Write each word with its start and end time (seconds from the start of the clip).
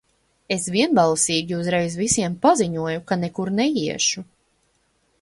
Es 0.53 0.63
vienbalsīgi 0.75 1.55
uzreiz 1.59 1.99
visiem 2.01 2.39
paziņoju, 2.47 3.07
ka 3.13 3.21
nekur 3.27 3.55
neiešu. 3.63 4.29